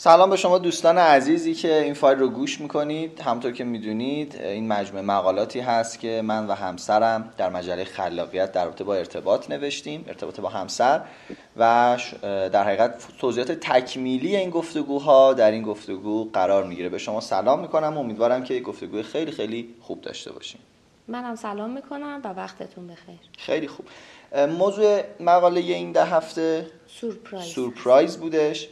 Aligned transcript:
سلام 0.00 0.30
به 0.30 0.36
شما 0.36 0.58
دوستان 0.58 0.98
عزیزی 0.98 1.54
که 1.54 1.82
این 1.82 1.94
فایل 1.94 2.18
رو 2.18 2.28
گوش 2.28 2.60
می‌کنید. 2.60 3.20
همطور 3.20 3.52
که 3.52 3.64
می‌دونید 3.64 4.36
این 4.36 4.68
مجموعه 4.68 5.04
مقالاتی 5.04 5.60
هست 5.60 6.00
که 6.00 6.22
من 6.24 6.46
و 6.46 6.52
همسرم 6.52 7.32
در 7.36 7.50
مجله 7.50 7.84
خلاقیت 7.84 8.52
در 8.52 8.64
رابطه 8.64 8.84
با 8.84 8.94
ارتباط 8.94 9.50
نوشتیم 9.50 10.04
ارتباط 10.08 10.40
با 10.40 10.48
همسر. 10.48 11.00
و 11.56 11.96
در 12.22 12.64
حقیقت 12.64 13.08
توضیحات 13.18 13.52
تکمیلی 13.52 14.36
این 14.36 14.50
گفتگوها 14.50 15.32
در 15.32 15.50
این 15.50 15.62
گفتگو 15.62 16.30
قرار 16.32 16.64
می‌گیره. 16.64 16.88
به 16.88 16.98
شما 16.98 17.20
سلام 17.20 17.60
می‌کنم. 17.60 17.96
و 17.96 17.98
امیدوارم 17.98 18.44
که 18.44 18.60
گفتگوی 18.60 19.02
خیلی 19.02 19.32
خیلی 19.32 19.74
خوب 19.80 20.00
داشته 20.00 20.32
باشیم 20.32 20.60
منم 21.08 21.36
سلام 21.36 21.70
می‌کنم 21.70 22.20
و 22.24 22.28
وقتتون 22.28 22.86
بخیر. 22.86 23.18
خیلی 23.38 23.68
خوب. 23.68 23.86
موضوع 24.58 25.00
مقاله 25.20 25.60
این 25.60 25.92
ده 25.92 26.04
هفته 26.04 26.66
سورپرایز. 26.86 27.46
سورپرایز 27.46 28.16
بودش 28.16 28.68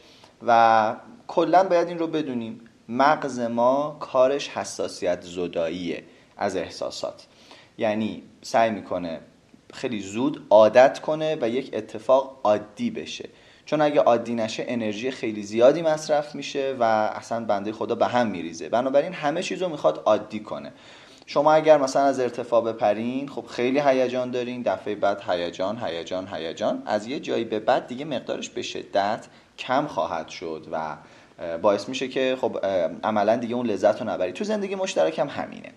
و 0.47 0.95
کلا 1.27 1.65
باید 1.65 1.89
این 1.89 1.99
رو 1.99 2.07
بدونیم. 2.07 2.61
مغز 2.89 3.41
ما 3.41 3.97
کارش 4.01 4.49
حساسیت 4.49 5.21
زداییه 5.21 6.05
از 6.37 6.57
احساسات. 6.57 7.27
یعنی 7.79 8.23
سعی 8.43 8.71
می‌کنه 8.71 9.21
خیلی 9.75 10.01
زود 10.01 10.47
عادت 10.51 10.99
کنه 10.99 11.39
و 11.41 11.49
یک 11.49 11.71
اتفاق 11.73 12.41
عادی 12.45 12.91
بشه. 12.91 13.29
چون 13.65 13.81
اگه 13.81 14.01
عادی 14.01 14.35
نشه 14.35 14.65
انرژی 14.69 15.11
خیلی 15.11 15.43
زیادی 15.43 15.83
مصرف 15.83 16.35
میشه 16.35 16.77
و 16.81 16.83
اصلا 17.15 17.45
بنده 17.45 17.73
خدا 17.73 17.95
به 17.95 18.07
هم 18.07 18.27
میریزه. 18.27 18.69
بنابراین 18.69 19.13
همه 19.13 19.43
چیز 19.43 19.63
رو 19.63 19.69
می‌خواد 19.69 20.03
عادی 20.07 20.41
کنه. 20.41 20.73
شما 21.27 21.53
اگر 21.53 21.79
مثلا 21.79 22.03
از 22.03 22.21
ارتفاع 22.21 22.65
بپرین 22.65 23.29
خب 23.29 23.47
خیلی 23.47 23.81
هیجان 23.81 24.31
دارین. 24.31 24.63
دفعه 24.63 24.95
بعد 24.95 25.23
هیجان 25.31 25.85
هیجان 25.85 26.29
هیجان. 26.33 26.83
از 26.87 27.07
یه 27.07 27.21
جایی 27.21 27.45
به 27.45 27.59
بعد 27.59 27.87
دیگه 27.87 28.05
مقدارش 28.05 28.51
به 28.51 28.63
شدت 28.63 29.27
کم 29.59 29.87
خواهد 29.87 30.29
شد 30.29 30.67
و 30.73 30.97
باعث 31.63 31.89
میشه 31.89 32.09
که 32.09 32.37
خب 32.41 32.59
عملا 33.05 33.37
دیگه 33.37 33.55
اون 33.55 33.67
لذت 33.67 34.03
رو 34.03 34.09
نبرید. 34.09 34.35
تو 34.35 34.45
زندگی 34.45 34.75
مشترک 34.75 35.19
هم 35.19 35.29
همینه. 35.29 35.71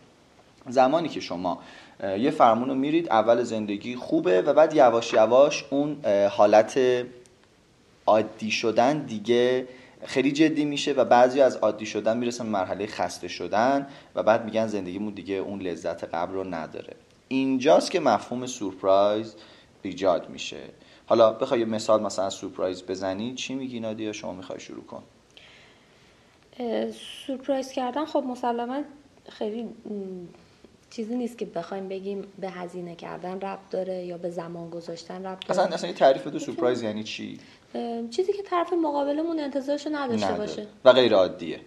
زمانی 0.70 1.10
که 1.10 1.20
شما 1.20 1.60
یه 2.20 2.32
فرمون 2.32 2.70
رو 2.70 2.76
میرید 2.76 3.10
اول 3.10 3.44
زندگی 3.44 3.96
خوبه 3.96 4.42
و 4.42 4.54
بعد 4.54 4.74
یواش 4.74 5.14
یواش 5.14 5.66
اون 5.70 6.06
حالت 6.32 6.80
عادی 8.06 8.52
شدن 8.52 9.00
دیگه 9.00 9.68
خیلی 10.06 10.32
جدی 10.32 10.66
میشه 10.66 10.94
و 10.94 11.06
بعضی 11.06 11.42
از 11.42 11.56
عادی 11.56 11.86
شدن 11.86 12.18
می‌رسن 12.18 12.46
مرحله 12.46 12.88
خسته 12.88 13.28
شدن 13.28 13.88
و 14.16 14.24
بعد 14.24 14.46
میگن 14.46 14.68
زندگیمون 14.68 15.14
دیگه 15.14 15.36
اون 15.36 15.62
لذت 15.62 16.04
قبل 16.04 16.34
رو 16.34 16.44
نداره. 16.44 16.96
اینجاست 17.28 17.92
که 17.92 18.00
مفهوم 18.00 18.46
سورپرایز 18.46 19.36
ایجاد 19.82 20.30
میشه. 20.30 20.62
حالا 21.06 21.34
بخوای 21.34 21.66
مثال 21.66 22.02
مثلا 22.02 22.30
سورپرایز 22.30 22.84
بزنی 22.84 23.36
چی 23.36 23.56
میگی 23.56 23.80
نادیا؟ 23.80 24.14
شما 24.14 24.34
می‌خوای 24.34 24.60
شروع 24.60 24.86
کن. 24.86 25.04
سورپرایز 27.26 27.72
کردن 27.72 28.06
خب 28.06 28.24
مسلما 28.28 28.82
خیلی 29.30 29.70
چیزی 30.90 31.16
نیست 31.16 31.38
که 31.38 31.46
بخوایم 31.46 31.88
بگیم 31.90 32.28
به 32.40 32.50
هزینه 32.50 32.96
کردن 32.96 33.40
ربط 33.40 33.70
داره 33.72 34.06
یا 34.06 34.18
به 34.18 34.30
زمان 34.30 34.70
گذاشتن 34.70 35.26
ربط 35.26 35.48
داره. 35.48 35.62
اصلا 35.62 35.76
اصلا 35.76 35.92
تعریف 35.92 36.28
دو 36.28 36.40
سورپرایز 36.40 36.84
یعنی 36.84 37.04
چی؟ 37.04 37.40
چیزی 38.10 38.34
که 38.34 38.44
طرف 38.44 38.74
مقابلمون 38.74 39.40
انتظارشو 39.40 39.90
نداشته 39.94 40.34
باشه. 40.34 40.68
و 40.86 40.94
غیر 40.94 41.14
عادیه. 41.14 41.60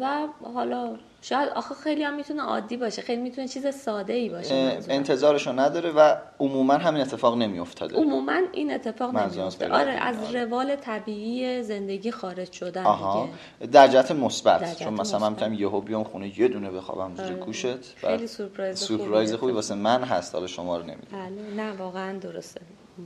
و 0.00 0.28
حالا 0.54 0.98
شاید 1.28 1.48
آخه 1.48 1.74
خیلی 1.74 2.02
هم 2.02 2.16
می‌تونه 2.16 2.42
عادی 2.42 2.76
باشه 2.76 3.02
خیلی 3.02 3.22
می‌تونه 3.22 3.48
چیز 3.48 3.66
ساده 3.66 4.12
ای 4.12 4.28
باشه 4.28 4.78
انتظارشو 4.88 5.52
نداره 5.52 5.90
و 5.90 6.16
عموما 6.40 6.74
همین 6.74 7.02
اتفاق 7.02 7.36
نمیافتاده. 7.36 7.96
عموما 7.96 8.40
این 8.52 8.74
اتفاق 8.74 9.16
نمیافته 9.16 9.72
آره 9.72 9.92
از 9.92 10.34
روال 10.34 10.76
طبیعی 10.76 11.62
زندگی 11.62 12.10
خارج 12.10 12.52
شدن 12.52 12.84
آها. 12.84 13.28
دیگه. 13.60 13.72
در 13.72 13.88
جهت 13.88 14.10
مثبت 14.10 14.78
چون 14.78 14.94
مثلا 14.94 15.18
من 15.18 15.30
می‌تونم 15.30 15.54
یهو 15.54 15.80
بیام 15.80 16.04
خونه 16.04 16.40
یه 16.40 16.48
دونه 16.48 16.70
بخوابم 16.70 17.10
روز 17.10 17.20
آره. 17.20 17.34
گوشت 17.34 17.94
خیلی 17.96 18.26
سورپرایز 18.26 18.78
سورپرایز 18.78 19.34
خوبی 19.34 19.52
واسه 19.52 19.74
من 19.74 20.02
هست 20.02 20.34
حالا 20.34 20.46
شما 20.46 20.76
رو 20.76 20.82
نمی‌دونم. 20.82 21.26
بله 21.26 21.64
نه 21.64 21.76
واقعا 21.76 22.18
درسته. 22.18 22.60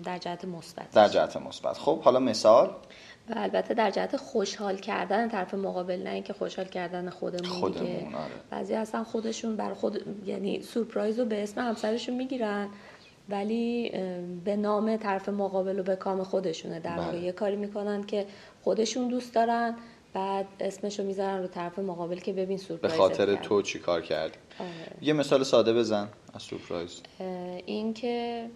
در 0.04 0.18
جهت 0.18 0.44
مثبت. 0.44 0.90
در 0.92 1.08
جهت 1.08 1.36
مثبت. 1.36 1.78
خب 1.78 2.00
حالا 2.00 2.18
مثال؟ 2.18 2.70
و 3.30 3.34
البته 3.36 3.74
در 3.74 3.90
جهت 3.90 4.16
خوشحال 4.16 4.76
کردن 4.76 5.28
طرف 5.28 5.54
مقابل 5.54 6.02
نه 6.02 6.10
اینکه 6.10 6.32
خوشحال 6.32 6.66
کردن 6.66 7.10
خودمون, 7.10 7.50
خودمون 7.60 7.86
دیگه 7.86 8.06
آره. 8.06 8.32
بعضی 8.50 8.74
اصلا 8.74 9.04
خودشون 9.04 9.56
بر 9.56 9.74
خود 9.74 10.04
یعنی 10.26 10.62
سورپرایز 10.62 11.18
رو 11.18 11.24
به 11.24 11.42
اسم 11.42 11.60
همسرشون 11.60 12.16
می‌گیرن 12.16 12.68
ولی 13.28 13.92
به 14.44 14.56
نام 14.56 14.96
طرف 14.96 15.28
مقابل 15.28 15.78
و 15.78 15.82
به 15.82 15.96
کام 15.96 16.22
خودشونه 16.22 16.80
در 16.80 16.96
واقع 16.96 17.10
بله. 17.10 17.20
یه 17.20 17.32
کاری 17.32 17.56
می‌کنن 17.56 18.04
که 18.04 18.26
خودشون 18.62 19.08
دوست 19.08 19.34
دارن 19.34 19.76
بعد 20.12 20.46
اسمشو 20.60 21.02
می‌ذارن 21.02 21.42
رو 21.42 21.46
طرف 21.46 21.78
مقابل 21.78 22.18
که 22.18 22.32
ببین 22.32 22.58
سورپرایز 22.58 22.96
به 22.96 23.02
خاطر 23.02 23.34
تو 23.34 23.62
چی 23.62 23.78
کار 23.78 24.00
کردی 24.00 24.38
آره. 24.60 24.70
یه 25.02 25.12
مثال 25.12 25.42
ساده 25.42 25.72
بزن 25.72 26.08
از 26.34 26.42
سورپرایز 26.42 27.00
این 27.66 27.94
که 27.94 28.46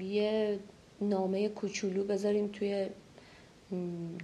یه 0.00 0.58
نامه 1.00 1.48
کوچولو 1.48 2.04
بذاریم 2.04 2.48
توی 2.48 2.86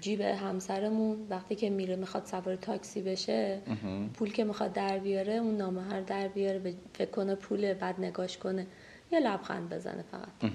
جیب 0.01 0.21
همسرمون 0.21 1.17
وقتی 1.31 1.55
که 1.55 1.71
میره 1.71 1.97
می‌خواد 1.97 2.25
سوار 2.25 2.57
تاکسی 2.57 3.03
بشه 3.03 3.61
پول 4.15 4.33
که 4.33 4.45
می‌خواد 4.45 4.73
در 4.73 4.99
بیاره 4.99 5.33
اون 5.33 5.57
نامه 5.57 5.83
هر 5.83 6.01
در 6.01 6.29
بیاره 6.29 6.75
فکر 6.93 7.11
کنه 7.11 7.35
پول 7.35 7.75
بعد 7.75 7.95
نگاش 7.99 8.39
کنه. 8.39 8.67
یه 9.13 9.21
لبخند 9.21 9.69
بزنه 9.69 10.05
فقط. 10.11 10.51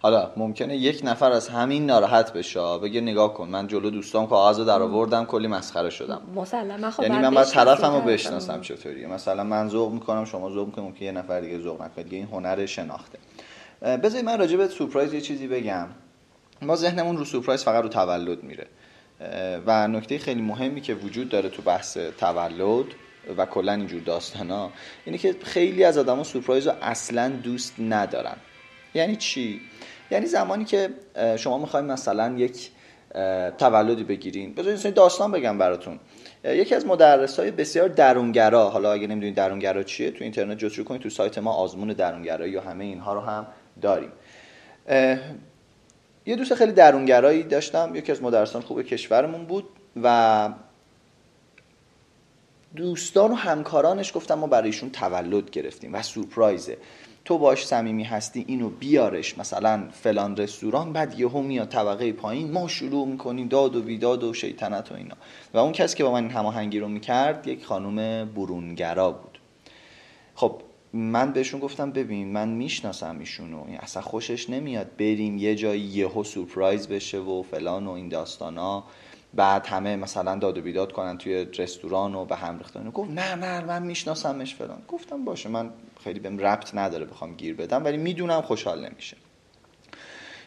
حالا 0.00 0.30
ممکنه 0.36 0.76
یک 0.76 1.00
نفر 1.04 1.32
از 1.32 1.48
همین 1.48 1.86
ناراحت 1.86 2.32
بشه. 2.32 2.78
بگه 2.78 3.00
نگاه 3.00 3.34
کن. 3.34 3.48
من 3.48 3.66
جلو 3.66 3.90
دوستان 3.90 4.26
کاغذ 4.26 4.58
رو 4.58 4.64
در 4.64 4.82
آوردم 4.82 5.24
کلی 5.24 5.46
مسخره 5.46 5.90
شدم. 5.90 6.22
مسلما. 6.34 6.90
خب 6.90 7.02
یعنی 7.02 7.18
من 7.18 7.34
باید 7.34 7.46
طرفم 7.46 7.94
رو 7.94 8.00
بشناسم 8.00 8.60
چطوریه. 8.60 9.06
مثلا 9.06 9.44
من 9.44 9.68
ذوق 9.68 9.92
می‌کنم 9.92 10.24
شما 10.24 10.50
ذوق 10.50 10.66
می‌کنم 10.66 10.92
که 10.92 11.04
یه 11.04 11.12
نفر 11.12 11.40
دیگه 11.40 11.58
ذوق 11.58 11.82
نکنه. 11.82 12.04
دیگه 12.04 12.16
این 12.16 12.26
هنر 12.26 12.66
شناخته. 12.66 13.18
بذارید 13.82 14.24
من 14.24 14.38
راجع 14.38 14.56
به 14.56 14.68
سورپرایز 14.68 15.14
یه 15.14 15.20
چیزی 15.20 15.46
بگم. 15.46 15.86
ما 16.62 16.76
ذهنمون 16.76 17.16
رو 17.16 17.24
سورپرایز 17.24 17.64
فقط 17.64 17.82
رو 17.82 17.88
تولد 17.88 18.42
میره. 18.42 18.66
و 19.66 19.88
نکته 19.88 20.18
خیلی 20.18 20.42
مهمی 20.42 20.80
که 20.80 20.94
وجود 20.94 21.28
داره 21.28 21.48
تو 21.48 21.62
بحث 21.62 21.96
تولد 21.96 22.84
و 23.36 23.46
کلا 23.46 23.72
اینجور 23.72 24.00
داستانا 24.00 24.70
اینه 25.04 25.18
که 25.18 25.34
خیلی 25.42 25.84
از 25.84 25.98
آدما 25.98 26.24
سورپرایز 26.24 26.66
رو 26.66 26.72
اصلا 26.82 27.28
دوست 27.28 27.74
ندارن. 27.78 28.36
یعنی 28.94 29.16
چی؟ 29.16 29.60
یعنی 30.10 30.26
زمانی 30.26 30.64
که 30.64 30.90
شما 31.36 31.58
می‌خوایم 31.58 31.86
مثلا 31.86 32.34
یک 32.38 32.70
تولدی 33.58 34.04
بگیرین. 34.04 34.54
بذارید 34.54 34.94
داستان 34.94 35.32
بگم 35.32 35.58
براتون. 35.58 36.00
یکی 36.44 36.74
از 36.74 36.86
مدرس 36.86 37.38
های 37.38 37.50
بسیار 37.50 37.88
درونگرا 37.88 38.70
حالا 38.70 38.92
اگه 38.92 39.06
نمی‌دونید 39.06 39.34
درونگرا 39.34 39.82
چیه 39.82 40.10
تو 40.10 40.24
اینترنت 40.24 40.58
جستجو 40.58 40.84
کنید 40.84 41.00
تو 41.02 41.10
سایت 41.10 41.38
ما 41.38 41.52
آزمون 41.52 41.88
درونگرایی 41.88 42.56
و 42.56 42.60
همه 42.60 42.84
اینها 42.84 43.14
رو 43.14 43.20
هم 43.20 43.46
داریم. 43.82 44.12
یه 46.30 46.36
دوست 46.36 46.54
خیلی 46.54 46.72
درونگرایی 46.72 47.42
داشتم. 47.42 47.92
یکی 47.94 48.12
از 48.12 48.22
مدرسان 48.22 48.62
خوب 48.62 48.82
کشورمون 48.82 49.44
بود 49.44 49.64
و 50.02 50.48
دوستان 52.76 53.30
و 53.30 53.34
همکارانش 53.34 54.16
گفتم 54.16 54.34
ما 54.34 54.46
برای 54.46 54.66
ایشون 54.66 54.90
تولد 54.90 55.50
گرفتیم 55.50 55.94
و 55.94 56.02
سورپرایزه. 56.02 56.78
تو 57.24 57.38
باش 57.38 57.66
صمیمی 57.66 58.04
هستی 58.04 58.44
اینو 58.48 58.68
بیارش. 58.68 59.38
مثلا 59.38 59.88
فلان 59.92 60.36
رستوران 60.36 60.92
بعد 60.92 61.20
یهو 61.20 61.42
میاد 61.42 61.68
طبقه 61.68 62.12
پایین 62.12 62.52
ما 62.52 62.68
شروع 62.68 63.06
می‌کنیم 63.06 63.48
داد 63.48 63.76
و 63.76 63.82
بیداد 63.82 64.24
و 64.24 64.34
شیطنت 64.34 64.92
و 64.92 64.94
اینا. 64.94 65.14
و 65.54 65.58
اون 65.58 65.72
کسی 65.72 65.96
که 65.96 66.04
با 66.04 66.12
من 66.12 66.22
این 66.22 66.32
هماهنگی 66.32 66.78
رو 66.78 66.88
می‌کرد 66.88 67.46
یک 67.46 67.64
خانم 67.64 68.24
برونگرا 68.24 69.10
بود. 69.10 69.38
خب 70.34 70.62
من 70.92 71.32
بهشون 71.32 71.60
گفتم 71.60 71.90
ببین 71.90 72.32
من 72.32 72.48
می‌شناسم 72.48 73.18
ایشونو. 73.18 73.64
اصلا 73.78 74.02
خوشش 74.02 74.50
نمیاد 74.50 74.96
بریم 74.96 75.38
یه 75.38 75.54
جایی 75.54 75.80
یهو 75.80 76.24
سورپرایز 76.24 76.88
بشه 76.88 77.18
و 77.18 77.42
فلان 77.42 77.86
و 77.86 77.90
این 77.90 78.08
داستانا 78.08 78.84
بعد 79.34 79.66
همه 79.66 79.96
مثلا 79.96 80.38
داد 80.38 80.58
و 80.58 80.62
بیداد 80.62 80.92
کنن 80.92 81.18
توی 81.18 81.44
رستوران 81.44 82.14
و 82.14 82.24
به 82.24 82.36
هم 82.36 82.58
ریختن. 82.58 82.90
گفت 82.90 83.10
نه 83.10 83.34
نه 83.34 83.64
من 83.64 83.82
میشناسمش 83.82 84.54
فلان. 84.54 84.82
گفتم 84.88 85.24
باشه 85.24 85.48
من 85.48 85.70
خیلی 86.04 86.20
بهم 86.20 86.38
ربط 86.38 86.74
نداره 86.74 87.04
بخوام 87.04 87.34
گیر 87.34 87.54
بدم 87.54 87.84
ولی 87.84 87.96
می‌دونم 87.96 88.40
خوشحال 88.40 88.88
نمیشه. 88.88 89.16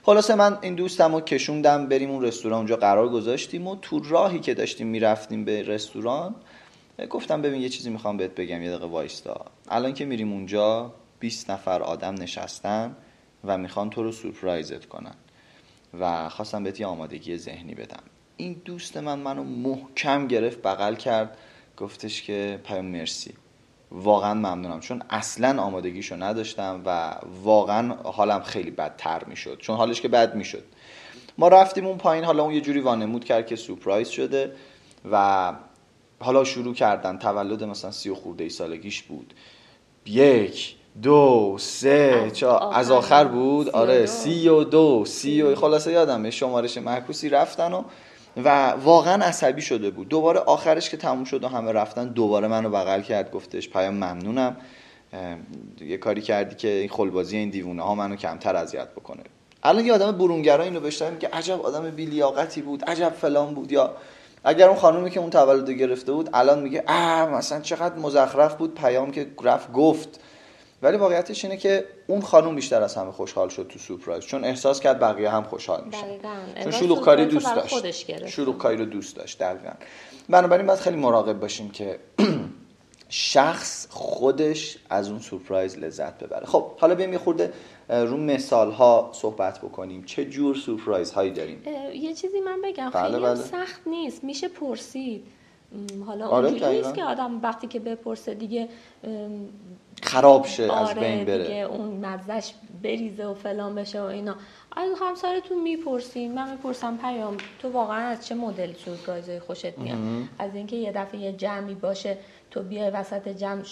خلاصه 0.04 0.36
من 0.36 0.58
این 0.62 0.76
دوستم 0.76 1.20
کشوندم 1.20 1.88
بریم 1.88 2.12
اون 2.12 2.24
رستوران. 2.24 2.58
اونجا 2.58 2.76
قرار 2.76 3.10
گذاشتیم 3.10 3.68
و 3.68 3.76
تو 3.82 4.00
راهی 4.00 4.40
که 4.40 4.54
داشتیم 4.54 4.88
می‌رفتیم 4.88 5.46
به 5.46 5.64
رستوران 5.64 6.36
گفتم 7.10 7.42
ببین 7.42 7.62
یه 7.62 7.70
چیزی 7.70 7.90
می‌خوام 7.90 8.18
بهت 8.18 8.36
بگم 8.36 8.62
یه 8.62 8.70
دقیقه 8.70 8.86
وایستا. 8.86 9.46
الان 9.70 9.94
که 9.94 10.06
میریم 10.06 10.34
اونجا 10.34 10.94
20 11.20 11.50
نفر 11.50 11.82
آدم 11.82 12.14
نشستن 12.14 12.96
و 13.44 13.58
می‌خوان 13.58 13.90
تو 13.90 14.04
رو 14.04 14.12
سورپرایزت 14.12 14.86
کنن. 14.86 15.16
و 16.00 16.30
خواستم 16.30 16.64
بهت 16.64 16.80
یه 16.80 16.86
آمادگی 16.86 17.38
ذهنی 17.38 17.76
بدم. 17.76 18.04
این 18.38 18.62
دوست 18.66 18.98
من 18.98 19.20
منو 19.20 19.44
محکم 19.44 20.28
گرفت 20.28 20.62
بغل 20.62 20.96
کرد 20.96 21.38
گفتش 21.78 22.22
که 22.22 22.60
پیام 22.64 22.86
مرسی. 22.86 23.34
واقعا 23.92 24.34
ممنونم 24.34 24.80
چون 24.80 25.04
اصلا 25.10 25.62
آمادگیشو 25.62 26.24
نداشتم 26.24 26.82
و 26.86 27.16
واقعا 27.44 27.94
حالم 27.94 28.42
خیلی 28.44 28.72
بدتر 28.72 29.24
می‌شد 29.24 29.58
چون 29.58 29.78
حالش 29.78 30.02
که 30.02 30.08
بد 30.08 30.36
می‌شد. 30.36 30.64
ما 31.38 31.48
رفتیم 31.48 31.88
اون 31.88 31.98
پایین 31.98 32.24
حالا 32.24 32.44
اون 32.44 32.54
یه 32.54 32.62
جوری 32.62 32.80
وانمود 32.80 33.26
کرد 33.26 33.48
که 33.48 33.56
سورپرایز 33.56 34.10
شده 34.10 34.56
و 35.12 35.54
حالا 36.24 36.44
شروع 36.44 36.74
کردن 36.74 37.18
تولد 37.18 37.64
مثلا 37.64 37.92
سی 37.92 38.10
و 38.10 38.16
خورده 38.16 38.44
ای 38.44 38.50
سالگیش 38.50 39.04
بود. 39.04 39.34
یک 40.06 40.76
دو 41.02 41.56
سه 41.60 42.32
چهار. 42.34 42.74
از 42.74 42.92
آخر 42.92 43.26
بود. 43.26 43.70
آره 43.70 44.06
سی 44.06 44.48
و 44.48 44.64
دو 44.64 45.06
سی 45.06 45.42
و 45.42 45.56
خلاصه 45.56 45.92
یادمه 45.92 46.32
شمارش 46.32 46.78
معکوسی 46.78 47.30
رفتن 47.30 47.74
و 47.74 47.84
و 48.38 48.70
واقعا 48.70 49.24
عصبی 49.26 49.62
شده 49.62 49.90
بود. 49.90 50.10
دوباره 50.10 50.40
آخرش 50.40 50.90
که 50.90 50.98
تموم 50.98 51.24
شد 51.24 51.44
و 51.44 51.48
همه 51.48 51.72
رفتن 51.72 52.08
دوباره 52.08 52.48
منو 52.48 52.70
بغل 52.70 53.02
کرد 53.02 53.32
گفتش 53.32 53.70
پیام 53.70 53.94
ممنونم. 53.94 54.58
یه 55.82 55.98
کاری 55.98 56.22
کردی 56.22 56.56
که 56.56 56.68
این 56.68 56.90
خلبازی 56.90 57.38
این 57.38 57.50
دیوونه 57.50 57.84
ها 57.84 57.96
منو 57.96 58.16
کمتر 58.16 58.56
اذیت 58.56 58.90
بکنه. 58.90 59.24
الان 59.64 59.86
یه 59.86 59.94
آدم 59.94 60.12
برونگرا 60.12 60.64
اینو 60.64 60.80
بشتن 60.80 61.18
که 61.20 61.28
عجب 61.28 61.62
آدم 61.62 61.90
بیلیاقتی 61.90 62.62
بود 62.62 62.86
عجب 62.86 63.10
فلان 63.10 63.54
بود 63.54 63.72
یا 63.72 63.96
اگر 64.44 64.68
اون 64.68 64.78
خانومی 64.78 65.10
که 65.10 65.20
اون 65.20 65.30
تولد 65.30 65.70
گرفته 65.70 66.12
بود 66.12 66.30
الان 66.34 66.60
میگه 66.60 66.84
اه 66.88 67.30
مثلا 67.30 67.60
چقدر 67.60 67.96
مزخرف 67.96 68.56
بود 68.56 68.76
پیام 68.76 69.12
که 69.12 69.28
رفت 69.44 69.72
گفت. 69.72 70.20
ولی 70.82 70.98
واقعیتش 70.98 71.46
اینه 71.46 71.58
که 71.58 71.86
اون 72.08 72.22
خانوم 72.22 72.56
بیشتر 72.56 72.82
از 72.82 72.96
همه 72.96 73.12
خوشحال 73.12 73.50
شد 73.50 73.68
تو 73.70 73.80
سورپرایز 73.80 74.24
چون 74.24 74.44
احساس 74.44 74.80
کرد 74.80 75.00
بقیه 75.00 75.30
هم 75.30 75.44
خوشحال 75.44 75.84
میشن. 75.86 75.98
چون 76.64 76.72
شلوغ 76.72 77.02
کاری 77.02 77.26
دوست 77.26 77.56
داشت. 77.56 77.74
شلوغ 78.28 78.58
کاری 78.58 78.78
رو 78.78 78.86
دوست 78.86 79.16
داشت 79.16 79.40
دقیقا. 79.40 79.74
بنابراین 80.30 80.68
باید 80.68 80.80
خیلی 80.80 80.98
مراقب 80.98 81.40
باشیم 81.40 81.70
که 81.72 82.00
شخص 83.16 83.88
خودش 83.90 84.78
از 84.90 85.10
اون 85.10 85.20
سورپرایز 85.20 85.78
لذت 85.78 86.24
ببره. 86.24 86.46
خب 86.46 86.66
حالا 86.78 86.96
بیایم 86.96 87.14
یه 87.14 87.20
خورده 87.20 87.54
رو 87.90 88.18
مثال 88.18 88.72
ها 88.72 89.10
صحبت 89.14 89.60
بکنیم. 89.60 90.04
چه 90.04 90.26
جور 90.26 90.56
سورپرایز 90.56 91.12
هایی 91.12 91.32
داریم 91.32 91.64
یه 91.94 92.14
چیزی 92.14 92.40
من 92.40 92.62
بگم. 92.64 92.90
بله 92.90 93.04
خیلی 93.04 93.24
بله. 93.24 93.36
سخت 93.36 93.82
نیست. 93.86 94.24
میشه 94.24 94.48
پرسید. 94.48 95.24
حالا 96.06 96.28
آره 96.28 96.48
اونجوری 96.48 96.78
نیست 96.78 96.94
که 96.94 97.04
آدم 97.04 97.42
وقتی 97.42 97.68
که 97.68 97.80
بپرسه 97.80 98.34
دیگه 98.34 98.70
خراب 100.04 100.46
شه 100.46 100.72
آره 100.72 100.90
از 100.90 100.96
بین 100.96 101.26
بره. 101.26 101.44
دیگه 101.44 101.56
اون 101.56 102.06
مزش 102.06 102.54
بریزه 102.84 103.26
و 103.26 103.34
فلان 103.34 103.76
بشه 103.76 104.02
و 104.02 104.06
اینا. 104.06 104.36
از 104.76 104.90
همسرتون 105.00 105.62
می‌پرسین 105.62 106.36
من 106.36 106.52
می‌پرسم 106.52 106.98
پیام 106.98 107.38
تو 107.60 107.70
واقعا 107.72 108.08
از 108.08 108.28
چه 108.28 108.36
مدل 108.36 108.74
سورپرایزهای 108.74 109.40
خوشت 109.40 109.78
میاد؟ 109.78 109.98
از 110.40 110.56
اینکه 110.56 110.76
یه 110.76 110.92
دفعه 110.92 111.20
یه 111.20 111.34
جمعی 111.34 111.76
باشه 111.76 112.18
تو 112.52 112.64
بیای 112.64 112.90
وسط 112.90 113.28
جمع 113.28 113.64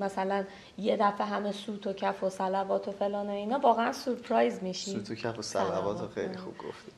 مثلا 0.00 0.44
یه 0.78 0.96
دفعه 0.96 1.26
همه 1.26 1.52
سوت 1.52 1.86
و 1.86 1.92
کف 1.92 2.24
و 2.24 2.30
صلوات 2.30 2.88
و 2.88 2.92
فلان 2.92 3.26
و 3.26 3.30
اینا 3.30 3.58
واقعا 3.58 3.92
سورپرایز 3.92 4.62
میشی 4.62 4.90
سوت 4.90 5.10
و 5.10 5.14
کف 5.14 5.38
و 5.38 5.42
صلوات 5.42 6.12
خیلی 6.14 6.36
خوب 6.36 6.54
گفتی. 6.58 6.92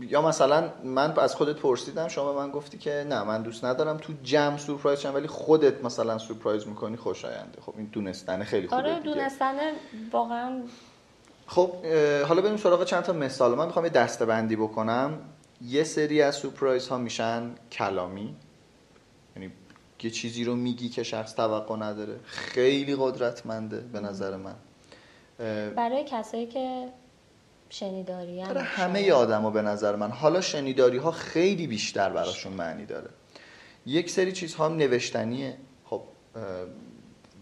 یا 0.00 0.22
مثلا 0.22 0.70
من 0.84 1.18
از 1.18 1.34
خودت 1.34 1.56
پرسیدم 1.56 2.08
شما 2.08 2.32
من 2.32 2.50
گفتی 2.50 2.78
که 2.78 3.06
نه 3.08 3.22
من 3.22 3.42
دوست 3.42 3.64
ندارم 3.64 3.96
تو 3.96 4.12
جمع 4.22 4.56
سورپرایز 4.56 5.00
شم 5.00 5.14
ولی 5.14 5.26
خودت 5.26 5.84
مثلا 5.84 6.18
سورپرایز 6.18 6.66
می‌کنی 6.66 6.96
خوشاینده 6.96 7.60
خب 7.60 7.74
این 7.76 7.86
دونستنه 7.86 8.44
خیلی 8.44 8.68
خوبه 8.68 8.82
آره 8.82 9.00
دونستنه 9.00 9.72
واقعا 10.12 10.62
خب 11.50 11.86
حالا 12.28 12.42
بریم 12.42 12.56
سراغ 12.56 12.84
چند 12.84 13.02
تا 13.02 13.12
مثال. 13.12 13.54
من 13.54 13.66
می‌خوام 13.66 13.84
یه 13.84 13.90
دسته 13.90 14.26
بندی 14.26 14.56
بکنم. 14.56 15.18
یه 15.62 15.84
سری 15.84 16.22
از 16.22 16.34
سورپرایز 16.34 16.88
ها 16.88 16.98
میشن 16.98 17.50
کلامی. 17.72 18.36
یعنی 19.36 19.52
یه 20.02 20.10
چیزی 20.10 20.44
رو 20.44 20.56
میگی 20.56 20.88
که 20.88 21.02
شخص 21.02 21.34
توقع 21.34 21.76
نداره. 21.76 22.20
خیلی 22.24 22.96
قدرتمنده 22.98 23.80
به 23.80 24.00
نظر 24.00 24.36
من. 24.36 24.54
برای 25.74 26.04
کسایی 26.04 26.46
که 26.46 26.88
شنیداری 27.70 28.40
هم 28.40 28.56
همه 28.56 29.12
آدم 29.12 29.52
به 29.52 29.62
نظر 29.62 29.96
من. 29.96 30.10
حالا 30.10 30.40
شنیداری 30.40 30.98
ها 30.98 31.10
خیلی 31.10 31.66
بیشتر 31.66 32.10
براشون 32.10 32.52
معنی 32.52 32.86
داره. 32.86 33.10
یک 33.86 34.10
سری 34.10 34.32
چیزها 34.32 34.66
هم 34.66 34.76
نوشتنیه. 34.76 35.56
خب 35.84 36.02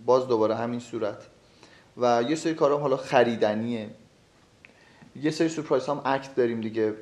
باز 0.07 0.29
دوباره 0.29 0.55
همین 0.55 0.81
صورت. 0.81 1.27
و 1.99 2.25
یه 2.29 2.37
سری 2.37 2.55
کارام 2.55 2.81
حالا 2.81 2.97
خریدنیه. 2.97 3.91
یه 5.23 5.31
سری 5.31 5.49
سورپرایز 5.49 5.87
هم 5.87 6.03
اکت 6.05 6.35
داریم 6.35 6.61
دیگه 6.61 6.95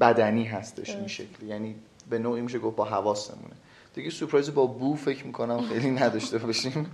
بدنی 0.00 0.44
هستش 0.44 0.90
این 0.90 1.06
شکلی. 1.06 1.48
یعنی 1.48 1.74
به 2.10 2.18
نوعی 2.18 2.40
میشه 2.40 2.58
گفت 2.58 2.76
با 2.76 2.84
حواسمونه. 2.84 3.54
دیگه 3.94 4.10
سورپرایز 4.10 4.54
با 4.54 4.66
بو 4.66 4.94
فکر 4.94 5.26
می‌کنم 5.26 5.60
خیلی 5.60 5.90
نداشته 5.90 6.38
باشیم. 6.38 6.90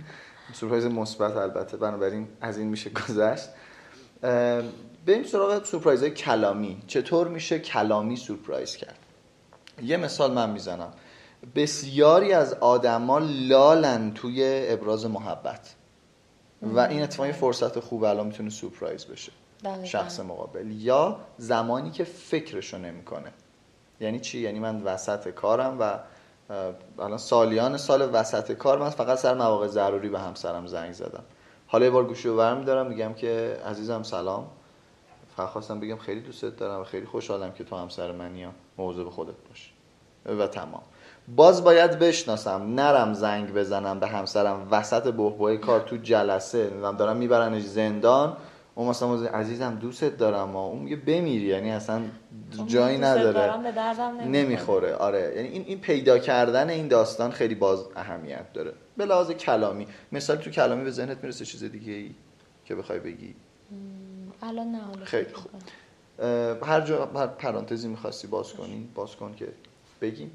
سورپرایز 0.53 0.85
مثبت 0.85 1.35
البته 1.35 1.77
بنابراین 1.77 2.27
از 2.41 2.57
این 2.57 2.67
میشه 2.67 2.89
گذشت. 2.89 3.49
بریم 5.05 5.23
سراغ 5.25 5.65
سورپرایز 5.65 6.03
کلامی. 6.03 6.81
چطور 6.87 7.27
میشه 7.27 7.59
کلامی 7.59 8.15
سورپرایز 8.15 8.75
کرد؟ 8.75 8.97
یه 9.83 9.97
مثال 9.97 10.33
من 10.33 10.49
می‌زنم. 10.49 10.93
بسیاری 11.55 12.33
از 12.33 12.53
آدما 12.53 13.19
لالن 13.19 14.13
توی 14.13 14.65
ابراز 14.69 15.05
محبت. 15.05 15.73
و 16.61 16.79
این 16.79 17.03
اتفاقی 17.03 17.31
فرصت 17.31 17.79
خوب 17.79 18.03
الان 18.03 18.27
می‌تونه 18.27 18.49
سورپرایز 18.49 19.05
بشه. 19.05 19.31
شخص 19.83 20.19
مقابل. 20.19 20.71
یا 20.71 21.19
زمانی 21.37 21.91
که 21.91 22.03
فکرشو 22.03 22.77
نمی‌کنه. 22.77 23.31
یعنی 23.99 24.19
چی؟ 24.19 24.39
یعنی 24.39 24.59
من 24.59 24.81
وسط 24.83 25.29
کارم 25.29 25.77
و 25.79 25.99
الان 26.99 27.17
سالیان 27.17 27.77
سال 27.77 28.09
وسط 28.13 28.51
کار 28.51 28.77
من 28.79 28.89
فقط 28.89 29.17
سر 29.17 29.33
مواقع 29.33 29.67
ضروری 29.67 30.09
به 30.09 30.19
همسرم 30.19 30.67
زنگ 30.67 30.93
زدم. 30.93 31.23
حالا 31.67 31.85
یه 31.85 31.91
بار 31.91 32.07
گوشی 32.07 32.27
رو 32.27 32.37
برمیدارم 32.37 32.87
میگم 32.87 33.13
که 33.13 33.57
عزیزم 33.65 34.03
سلام. 34.03 34.47
فقط 35.35 35.49
خواستم 35.49 35.79
بگم 35.79 35.97
خیلی 35.97 36.21
دوستت 36.21 36.57
دارم 36.57 36.81
و 36.81 36.83
خیلی 36.83 37.05
خوشحالم 37.05 37.51
که 37.51 37.63
تو 37.63 37.75
همسر 37.75 38.11
منی 38.11 38.39
یا 38.39 38.51
موضوع 38.77 39.05
به 39.05 39.11
خودت 39.11 39.35
باش 39.49 39.73
و 40.27 40.47
تمام. 40.47 40.81
باز 41.35 41.63
باید 41.63 41.99
بشناسم 41.99 42.73
نرم 42.75 43.13
زنگ 43.13 43.53
بزنم 43.53 43.99
به 43.99 44.07
همسرم 44.07 44.67
وسط 44.71 45.03
بحبوهای 45.07 45.57
کار 45.57 45.79
تو 45.79 45.97
جلسه 45.97 46.69
دارم 46.97 47.17
میبرنش 47.17 47.63
زندان. 47.63 48.37
اون 48.75 48.89
مثلا 48.89 49.13
عزیزم 49.13 49.75
دوستت 49.75 50.17
دارم 50.17 50.55
و 50.55 50.57
اون 50.57 50.79
میگه 50.79 50.95
بمیری 50.95 51.45
یعنی 51.45 51.71
اصلا 51.71 52.01
جایی 52.67 52.97
نداره. 52.97 53.71
نمی‌خوره. 54.25 54.95
آره 54.95 55.33
یعنی 55.35 55.47
این 55.47 55.63
این 55.67 55.79
پیدا 55.79 56.19
کردن 56.19 56.69
این 56.69 56.87
داستان 56.87 57.31
خیلی 57.31 57.55
باز 57.55 57.85
اهمیت 57.95 58.53
داره. 58.53 58.73
به 58.97 59.05
لحاظ 59.05 59.31
کلامی 59.31 59.87
مثال 60.11 60.37
تو 60.37 60.49
کلامی 60.49 60.83
به 60.83 60.91
ذهنت 60.91 61.17
می‌رسه 61.23 61.45
چیز 61.45 61.63
دیگه 61.63 61.93
ای 61.93 62.11
که 62.65 62.75
بخوای 62.75 62.99
بگی؟ 62.99 63.35
الان 64.41 64.71
نه 64.71 64.79
خیلی 65.03 65.33
خوب. 65.33 65.51
هر 66.63 66.81
جا 66.81 67.05
هر 67.05 67.27
پرانتزی 67.27 67.87
می‌خواستی 67.87 68.27
باز 68.27 68.53
کنی 68.53 68.89
باز 68.95 69.15
کن 69.15 69.35
که 69.35 69.47
بگیم. 70.01 70.31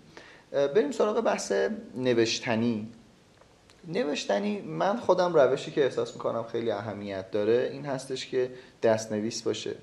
بریم 0.53 0.91
سراغ 0.91 1.21
بحث 1.21 1.53
نوشتنی. 1.97 2.89
نوشتنی 3.89 4.61
من 4.61 4.97
خودم 4.97 5.35
روشی 5.35 5.71
که 5.71 5.85
احساس 5.85 6.13
می‌کنم 6.13 6.43
خیلی 6.43 6.71
اهمیت 6.71 7.31
داره 7.31 7.71
این 7.73 7.87
هستش 7.87 8.27
که 8.27 8.51
دست 8.83 9.13
نویس 9.13 9.43
باشه. 9.43 9.75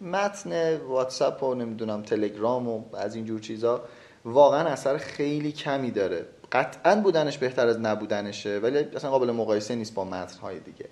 متن 0.00 0.76
واتساپ 0.76 1.42
و 1.42 1.54
نمی‌دونم 1.54 2.02
تلگرام 2.02 2.68
و 2.68 2.96
از 2.96 3.14
اینجور 3.14 3.40
چیزا 3.40 3.84
واقعا 4.24 4.68
اثر 4.68 4.96
خیلی 4.96 5.52
کمی 5.52 5.90
داره. 5.90 6.26
قطعا 6.52 6.96
بودنش 6.96 7.38
بهتر 7.38 7.66
از 7.66 7.80
نبودنشه 7.80 8.58
ولی 8.58 8.78
اصلا 8.78 9.10
قابل 9.10 9.30
مقایسه 9.30 9.74
نیست 9.74 9.94
با 9.94 10.04
متنهای 10.04 10.56
دیگه. 10.60 10.86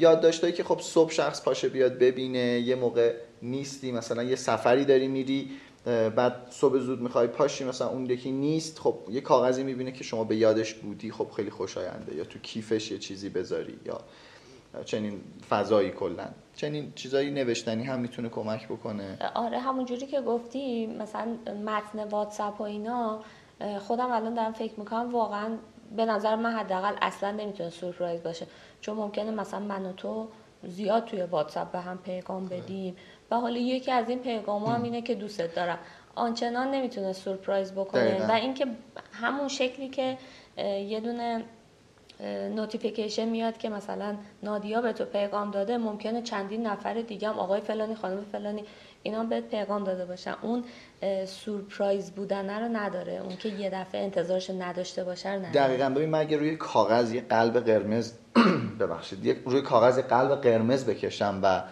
یادداشتایی 0.00 0.52
که 0.52 0.64
خب 0.64 0.80
صبح 0.80 1.12
شخص 1.12 1.42
پاشه 1.42 1.68
بیاد 1.68 1.98
ببینه 1.98 2.38
یه 2.38 2.74
موقع 2.74 3.14
نیستی 3.42 3.92
مثلا 3.92 4.22
یه 4.22 4.36
سفری 4.36 4.84
داری 4.84 5.08
میری 5.08 5.50
بعد 5.84 6.46
صبح 6.50 6.78
زود 6.78 7.00
می‌خوای 7.00 7.26
پاشی 7.26 7.64
مثلا 7.64 7.88
اون 7.88 8.06
یکی 8.06 8.32
نیست 8.32 8.78
خب 8.78 8.94
یه 9.10 9.20
کاغذی 9.20 9.64
می‌بینه 9.64 9.92
که 9.92 10.04
شما 10.04 10.24
به 10.24 10.36
یادش 10.36 10.74
بودی 10.74 11.10
خب 11.10 11.30
خیلی 11.30 11.50
خوشاینده. 11.50 12.14
یا 12.14 12.24
تو 12.24 12.38
کیفش 12.38 12.90
یه 12.90 12.98
چیزی 12.98 13.28
بذاری 13.28 13.78
یا 13.86 14.00
چنین 14.84 15.20
فضایی 15.50 15.90
کلا. 15.90 16.26
چنین 16.54 16.92
چیزایی 16.94 17.30
نوشتنی 17.30 17.84
هم 17.84 18.00
می‌تونه 18.00 18.28
کمک 18.28 18.68
بکنه. 18.68 19.18
آره 19.34 19.58
همونجوری 19.58 20.06
که 20.06 20.20
گفتی 20.20 20.86
مثلا 20.86 21.36
متن 21.64 22.04
واتساپ 22.04 22.60
و 22.60 22.64
اینا 22.64 23.20
خودم 23.80 24.10
الان 24.10 24.34
دارم 24.34 24.52
فکر 24.52 24.72
می‌کنم 24.80 25.12
واقعا 25.12 25.56
به 25.96 26.04
نظر 26.04 26.36
من 26.36 26.52
حداقل 26.52 26.94
اصلا 27.02 27.30
نمی‌تونه 27.30 27.70
سورپرایز 27.70 28.22
باشه. 28.22 28.46
چون 28.80 28.96
ممکنه 28.96 29.30
مثلا 29.30 29.60
من 29.60 29.86
و 29.86 29.92
تو 29.92 30.28
زیاد 30.68 31.04
توی 31.04 31.22
واتساپ 31.22 31.72
به 31.72 31.80
هم 31.80 31.98
پیغام 31.98 32.46
بدیم. 32.46 32.96
و 33.30 33.36
حالا 33.36 33.58
یکی 33.58 33.90
از 33.90 34.08
این 34.08 34.18
پیغام 34.18 34.64
هم 34.64 34.82
اینه 34.82 35.02
که 35.02 35.14
دوستت 35.14 35.54
دارم. 35.54 35.78
آنچنان 36.14 36.70
نمی‌تونه 36.70 37.12
سورپرایز 37.12 37.72
بکنه 37.72 38.26
و 38.26 38.32
اینکه 38.32 38.66
همون 39.12 39.48
شکلی 39.48 39.88
که 39.88 40.18
یه 40.88 41.00
دونه 41.00 41.44
notification 42.54 43.28
میاد 43.28 43.58
که 43.58 43.68
مثلا 43.68 44.16
نادیا 44.42 44.80
به 44.80 44.92
تو 44.92 45.04
پیغام 45.04 45.50
داده 45.50 45.78
ممکنه 45.78 46.22
چندین 46.22 46.66
نفر 46.66 46.94
دیگه 46.94 47.28
هم 47.28 47.38
آقای 47.38 47.60
فلانی 47.60 47.94
خانم 47.94 48.24
فلانی 48.32 48.64
اینا 49.02 49.24
بهت 49.24 49.44
پیغام 49.44 49.84
داده 49.84 50.04
باشن. 50.04 50.34
اون 50.42 50.64
سورپرایز 51.26 52.10
بودن 52.10 52.62
رو 52.62 52.76
نداره. 52.76 53.12
اون 53.12 53.36
که 53.36 53.48
یه 53.48 53.70
دفعه 53.70 54.00
انتظارش 54.00 54.50
نداشته 54.50 55.04
باشه 55.04 55.32
رو 55.32 55.38
نداره. 55.38 55.52
دقیقا. 55.54 55.90
ببین 55.90 56.08
من 56.08 56.18
اگه 56.18 56.36
روی 56.36 56.56
کاغذ 56.56 57.12
یه 57.12 57.20
قلب 57.20 57.64
قرمز 57.64 58.12
ببخشید 58.80 59.42
روی 59.44 59.62
کاغذ 59.62 59.98
قلب 59.98 60.40
قرمز 60.40 60.86
بکشم 60.86 61.40
و 61.42 61.62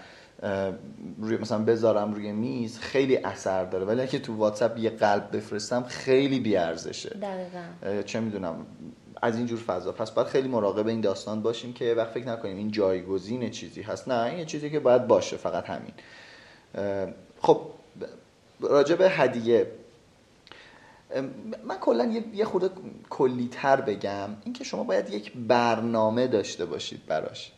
روی 1.19 1.37
مثلا 1.37 1.59
بذارم 1.59 2.15
روی 2.15 2.33
میز 2.33 2.79
خیلی 2.79 3.17
اثر 3.17 3.65
داره. 3.65 3.85
ولی 3.85 4.01
اگه 4.01 4.19
تو 4.19 4.37
واتساپ 4.37 4.79
یه 4.79 4.91
قلب 4.91 5.37
بفرستم 5.37 5.83
خیلی 5.83 6.41
بیارزشه. 6.41 7.11
دقیقا. 7.11 8.03
چه 8.03 8.21
می‌دونم 8.21 8.67
از 9.23 9.37
اینجور 9.37 9.59
فضا. 9.59 9.93
پس 9.93 10.11
باید 10.11 10.29
خیلی 10.29 10.49
مراقب 10.49 10.87
این 10.87 11.01
داستان 11.01 11.43
باشیم 11.43 11.73
که 11.73 11.95
وقت 11.95 12.11
فکر 12.11 12.27
نکنیم 12.27 12.57
این 12.57 12.71
جایگزین 12.71 13.51
چیزی 13.51 13.83
هست. 13.83 14.09
نه 14.09 14.35
این 14.35 14.45
چیزی 14.47 14.71
که 14.71 14.81
باید 14.81 15.07
باشه 15.07 15.37
فقط 15.37 15.65
همین. 15.67 15.93
خب 17.41 17.61
راجع 18.61 18.95
به 18.95 19.11
هدیه. 19.11 19.67
من 21.65 21.79
کلا 21.81 22.05
یه 22.35 22.45
خورده 22.45 22.71
کلیتر 23.11 23.81
بگم 23.81 24.29
اینکه 24.45 24.65
شما 24.65 24.85
باید 24.85 25.11
یک 25.11 25.33
برنامه 25.33 26.27
داشته 26.27 26.65
باشید 26.65 27.07
براش. 27.07 27.53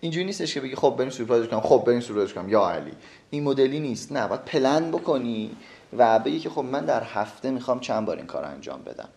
اینجوری 0.00 0.24
نیستش 0.24 0.54
که 0.54 0.60
بگی 0.60 0.74
خب 0.74 0.94
بریم 0.98 1.10
سورپرایز 1.10 1.46
کنم 1.46 1.60
خب 1.60 1.84
بریم 1.86 2.00
سورپرایز 2.00 2.32
کنم. 2.32 2.48
یا 2.48 2.68
علی 2.68 2.92
این 3.30 3.44
مدلی 3.44 3.80
نیست. 3.80 4.12
نه 4.12 4.28
باید 4.28 4.44
پلن 4.44 4.90
بکنی 4.90 5.56
و 5.96 6.18
بگی 6.18 6.40
که 6.40 6.50
خب 6.50 6.60
من 6.60 6.84
در 6.84 7.02
هفته 7.02 7.50
می‌خوام 7.50 7.80
چند 7.80 8.06
بار 8.06 8.16
این 8.16 8.26
کار 8.26 8.44
انجام 8.44 8.82
بدم. 8.82 9.08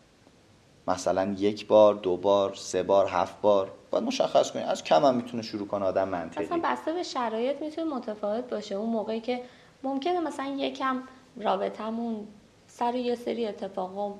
مثلا 0.87 1.35
یک 1.37 1.67
بار 1.67 1.93
دو 1.95 2.17
بار 2.17 2.53
سه 2.55 2.83
بار 2.83 3.07
هفت 3.07 3.41
بار. 3.41 3.71
باید 3.91 4.03
مشخص 4.03 4.51
کنی. 4.51 4.63
از 4.63 4.83
کم 4.83 5.05
هم 5.05 5.15
می‌تونه 5.15 5.43
شروع 5.43 5.67
کنه 5.67 5.85
آدم 5.85 6.09
منطقی. 6.09 6.43
اصلا 6.43 6.59
بسته 6.63 6.93
به 6.93 7.03
شرایط 7.03 7.61
می‌تونه 7.61 7.95
متفاوت 7.95 8.49
باشه. 8.49 8.75
اون 8.75 8.89
موقعی 8.89 9.19
که 9.19 9.41
ممکنه 9.83 10.19
مثلا 10.19 10.55
یکم 10.57 11.03
رابطمون 11.37 12.27
سر 12.79 12.95
یه 12.95 13.15
سری 13.15 13.47
اتفاقا 13.47 14.13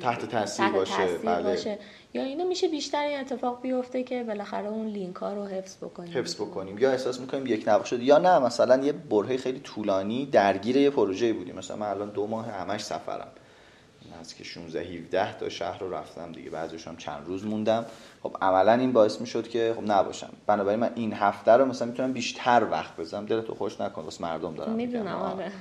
تحت 0.00 0.28
تاثیر 0.28 0.68
باشه 0.68 1.18
بله. 1.24 1.42
باشه. 1.42 1.78
یا 2.14 2.22
اینو 2.22 2.44
میشه 2.48 2.68
بیشتر 2.68 3.04
این 3.04 3.20
اتفاق 3.20 3.62
بیفته 3.62 4.02
که 4.02 4.24
بالاخره 4.24 4.68
اون 4.68 4.86
لینک 4.86 5.16
ها 5.16 5.32
رو 5.32 5.46
حفظ 5.46 5.76
بکنیم. 5.76 6.18
حفظ 6.18 6.34
بکنیم. 6.34 6.78
یا 6.78 6.90
احساس 6.90 7.20
می‌کنیم 7.20 7.46
یک 7.46 7.68
نواخت 7.68 7.86
شد. 7.86 8.02
یا 8.02 8.18
نه 8.18 8.38
مثلا 8.38 8.84
یه 8.84 8.92
برهه 8.92 9.36
خیلی 9.36 9.58
طولانی 9.58 10.26
درگیر 10.26 10.76
یه 10.76 10.90
پروژه 10.90 11.32
بودیم. 11.32 11.54
مثلا 11.54 11.76
من 11.76 11.86
الان 11.86 12.10
دو 12.10 12.26
ماه 12.26 12.46
همش 12.46 12.84
سفرم. 12.84 13.28
از 14.20 14.34
که 14.34 14.44
16 14.44 14.80
17 14.80 15.38
تا 15.38 15.48
شهر 15.48 15.78
رو 15.78 15.94
رفتم 15.94 16.32
دیگه. 16.32 16.50
بعضیش 16.50 16.88
هم 16.88 16.96
چند 16.96 17.26
روز 17.26 17.46
موندم. 17.46 17.86
خب 18.22 18.36
عملا 18.42 18.72
این 18.72 18.92
باعث 18.92 19.20
می‌شد 19.20 19.48
که 19.48 19.72
خب 19.76 19.90
نباشم. 19.90 20.30
بنابراین 20.46 20.80
من 20.80 20.90
این 20.94 21.12
هفته 21.12 21.52
رو 21.52 21.64
مثلا 21.64 21.88
می‌تونم 21.88 22.12
بیشتر 22.12 22.66
وقت 22.70 22.96
بزنم. 22.96 23.26
دلتو 23.26 23.54
خوش 23.54 23.80
نکن. 23.80 24.02
واسه 24.02 24.22
مردم 24.24 24.54
دارم 24.54 24.72
می‌دونم 24.72 25.16
آره. 25.16 25.52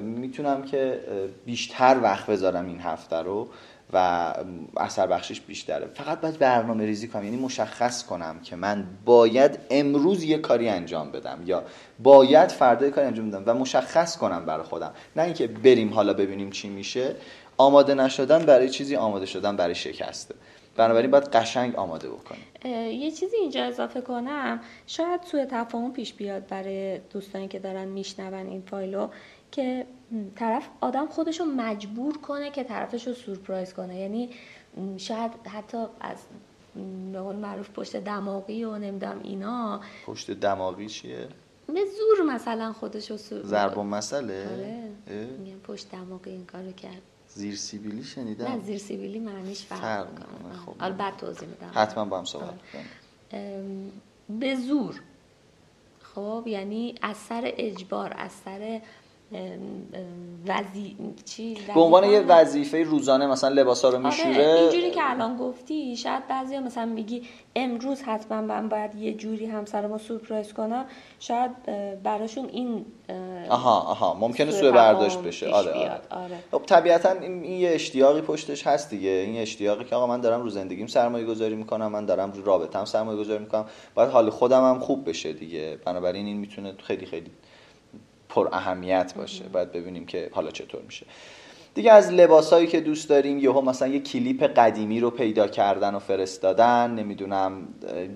می‌تونم 0.00 0.62
که 0.62 1.00
بیشتر 1.46 2.00
وقت 2.02 2.26
بذارم 2.26 2.66
این 2.66 2.80
هفته 2.80 3.16
رو 3.16 3.48
و 3.94 4.34
اثر 4.76 5.06
بخشش 5.06 5.40
بیشتره. 5.40 5.86
فقط 5.86 6.20
باید 6.20 6.38
برنامه 6.38 6.84
ریزی 6.84 7.08
کنم 7.08 7.24
یعنی 7.24 7.36
مشخص 7.36 8.06
کنم 8.06 8.40
که 8.40 8.56
من 8.56 8.86
باید 9.04 9.58
امروز 9.70 10.22
یه 10.24 10.38
کاری 10.38 10.68
انجام 10.68 11.10
بدم 11.10 11.38
یا 11.46 11.62
باید 12.02 12.48
فردا 12.48 12.90
کاری 12.90 13.06
انجام 13.06 13.30
بدم 13.30 13.42
و 13.46 13.60
مشخص 13.60 14.16
کنم 14.16 14.46
برای 14.46 14.64
خودم. 14.64 14.92
نه 15.16 15.22
اینکه 15.22 15.46
بریم 15.46 15.94
حالا 15.94 16.12
ببینیم 16.12 16.50
چی 16.50 16.68
میشه. 16.68 17.14
آماده 17.56 17.94
نشدن 17.94 18.44
برای 18.44 18.68
چیزی 18.68 18.96
آماده 18.96 19.26
شدن 19.26 19.56
برای 19.56 19.74
شکسته. 19.74 20.34
بنابراین 20.76 21.10
باید 21.10 21.24
قشنگ 21.24 21.76
آماده 21.76 22.08
بکنیم. 22.08 22.44
یه 22.90 23.10
چیزی 23.10 23.36
اینجا 23.36 23.64
اضافه 23.64 24.00
کنم. 24.00 24.60
شاید 24.86 25.20
سوء 25.22 25.44
تفاهم 25.44 25.92
پیش 25.92 26.14
بیاد 26.14 26.46
برای 26.46 26.98
دوستانی 26.98 27.48
که 27.48 27.58
دارن 27.58 27.88
میشنون 27.88 28.46
این 28.46 28.62
فایلو. 28.70 29.08
که 29.52 29.86
طرف 30.36 30.68
آدم 30.80 31.06
خودش 31.06 31.40
رو 31.40 31.46
مجبور 31.46 32.18
کنه 32.18 32.50
که 32.50 32.64
طرفش 32.64 33.06
رو 33.06 33.14
سورپرایز 33.14 33.74
کنه. 33.74 33.96
یعنی 33.96 34.30
شاید 34.96 35.32
حتی 35.46 35.78
از 36.00 36.16
به 37.12 37.22
معروف 37.22 37.70
پشت 37.70 37.96
دماغی 37.96 38.64
و 38.64 38.78
نمی‌دونم 38.78 39.20
اینا. 39.22 39.80
پشت 40.06 40.30
دماغی 40.30 40.88
چیه؟ 40.88 41.28
به 41.66 41.84
زور 41.84 42.26
مثلا 42.34 42.72
خودش 42.72 43.10
رو 43.10 43.16
سور 43.16 43.42
ضرب 43.42 43.78
مسئله؟ 43.78 44.48
آره. 44.52 45.56
پشت 45.64 45.90
دماغی 45.90 46.30
این 46.30 46.46
کارو 46.46 46.72
کرد. 46.72 47.02
زیر 47.28 47.56
سیبیلی 47.56 48.04
شنیدم. 48.04 48.44
نه 48.44 48.60
زیر 48.60 48.78
سیبیلی 48.78 49.18
معنیش 49.18 49.62
فرق 49.62 50.08
می‌کنه. 50.10 50.56
خب. 50.66 50.80
حالا 50.80 50.94
بعد 50.94 51.16
توضیح 51.16 51.48
میدم. 51.48 51.70
حتما 51.74 52.04
با 52.04 52.18
هم 52.18 52.24
صحبت 52.24 52.54
به 54.28 54.56
زور. 54.56 55.00
خب 56.14 56.44
یعنی 56.46 56.94
اثر 57.02 57.42
اجبار 57.44 58.12
اثر 58.12 58.80
وزی... 60.46 60.96
چی؟ 61.24 61.58
به 61.74 61.80
عنوان 61.80 62.04
یه 62.04 62.20
وظیفه 62.20 62.82
روزانه 62.82 63.26
مثلا 63.26 63.50
لباسا 63.50 63.88
رو 63.88 63.98
میشوره 63.98 64.30
آره 64.30 64.60
اینجوری 64.60 64.90
که 64.90 65.10
الان 65.10 65.36
گفتی 65.36 65.96
شاید 65.96 66.28
بعضی 66.28 66.58
مثلا 66.58 66.86
میگی 66.86 67.22
امروز 67.56 68.02
حتما 68.02 68.40
من 68.40 68.68
باید 68.68 68.94
یه 68.94 69.14
جوری 69.14 69.46
همسرمو 69.46 69.98
سورپرایز 69.98 70.52
کنم 70.52 70.84
شاید 71.20 71.50
براشون 72.02 72.48
این 72.48 72.84
آها 73.48 73.80
آها 73.80 74.14
ممکنه 74.14 74.50
سوء 74.50 74.70
برداشت 74.72 75.18
بشه 75.18 75.48
آره 75.48 75.72
آره. 75.72 76.00
آره. 76.10 76.38
خب 76.52 76.62
طبیعتا 76.66 77.12
این, 77.12 77.44
یه 77.44 77.70
اشتیاقی 77.70 78.20
پشتش 78.20 78.66
هست 78.66 78.90
دیگه 78.90 79.10
این 79.10 79.42
اشتیاقی 79.42 79.84
که 79.84 79.96
آقا 79.96 80.06
من 80.06 80.20
دارم 80.20 80.42
رو 80.42 80.50
زندگیم 80.50 80.86
سرمایه 80.86 81.26
گذاری 81.26 81.54
می‌کنم 81.54 81.92
من 81.92 82.06
دارم 82.06 82.32
رو 82.32 82.44
رابطم 82.44 82.84
سرمایه 82.84 83.18
گذاری 83.18 83.38
می‌کنم 83.38 83.64
باید 83.94 84.10
حال 84.10 84.30
خودم 84.30 84.64
هم 84.70 84.80
خوب 84.80 85.08
بشه 85.08 85.32
دیگه 85.32 85.78
بنابراین 85.84 86.26
این 86.26 86.36
می‌تونه 86.36 86.74
خیلی 86.78 87.06
خیلی 87.06 87.30
پر 88.34 88.48
اهمیت 88.52 89.14
باشه. 89.16 89.44
باید 89.44 89.72
ببینیم 89.72 90.06
که 90.06 90.28
حالا 90.32 90.50
چطور 90.50 90.82
میشه. 90.82 91.06
دیگه 91.74 91.92
از 91.92 92.12
لباسایی 92.12 92.66
که 92.66 92.80
دوست 92.80 93.08
داریم 93.08 93.38
یهو 93.38 93.60
مثلا 93.60 93.88
یه 93.88 94.00
کلیپ 94.00 94.42
قدیمی 94.42 95.00
رو 95.00 95.10
پیدا 95.10 95.48
کردن 95.48 95.94
و 95.94 95.98
فرستادن 95.98 96.90
نمی‌دونم 96.90 97.68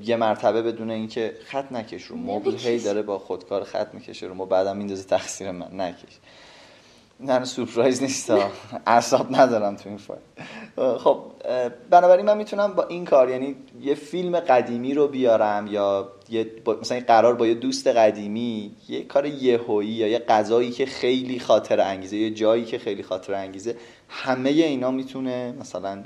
یه 0.04 0.16
مرتبه 0.16 0.62
بدون 0.62 0.90
اینکه 0.90 1.36
خط 1.44 1.72
نکش 1.72 2.02
رو 2.02 2.16
مبل 2.16 2.56
هی 2.56 2.78
داره 2.78 3.02
با 3.02 3.18
خودکار 3.18 3.64
خط 3.64 3.94
می‌کشه 3.94 4.26
رو 4.26 4.34
ما 4.34 4.44
بعدم 4.44 4.76
میندازه 4.76 5.04
تقصیر 5.04 5.50
من. 5.50 5.80
نکش. 5.80 6.18
نه 7.20 7.44
سورپرایز 7.44 8.02
نیست 8.02 8.32
اعصاب 8.86 9.36
ندارم 9.36 9.76
تو 9.76 9.88
این 9.88 9.98
فایل. 9.98 10.20
خب 10.98 11.22
بنابراین 11.90 12.26
من 12.26 12.36
می‌تونم 12.36 12.72
با 12.72 12.84
این 12.84 13.04
کار 13.04 13.30
یعنی 13.30 13.56
یه 13.82 13.94
فیلم 13.94 14.40
قدیمی 14.40 14.94
رو 14.94 15.08
بیارم 15.08 15.66
یا 15.66 16.12
یه 16.28 16.52
مثلا 16.82 17.00
قرار 17.00 17.34
با 17.34 17.46
یه 17.46 17.54
دوست 17.54 17.86
قدیمی 17.86 18.76
یه 18.88 19.04
کار 19.04 19.26
یهویی 19.26 19.88
یا 19.88 20.08
یه 20.08 20.18
غذایی 20.18 20.70
که 20.70 20.86
خیلی 20.86 21.40
خاطر 21.40 21.80
انگیزه 21.80 22.16
یه 22.16 22.30
جایی 22.30 22.64
که 22.64 22.78
خیلی 22.78 23.02
خاطر 23.02 23.34
انگیزه 23.34 23.76
همه 24.08 24.50
اینا 24.50 24.90
می‌تونه 24.90 25.54
مثلا 25.60 26.02